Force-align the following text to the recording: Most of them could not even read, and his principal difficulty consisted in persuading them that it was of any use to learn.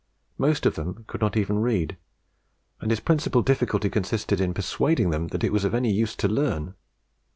Most 0.39 0.65
of 0.65 0.73
them 0.73 1.03
could 1.05 1.21
not 1.21 1.37
even 1.37 1.59
read, 1.59 1.95
and 2.79 2.89
his 2.89 2.99
principal 2.99 3.43
difficulty 3.43 3.87
consisted 3.87 4.41
in 4.41 4.51
persuading 4.55 5.11
them 5.11 5.27
that 5.27 5.43
it 5.43 5.53
was 5.53 5.63
of 5.63 5.75
any 5.75 5.91
use 5.91 6.15
to 6.15 6.27
learn. 6.27 6.73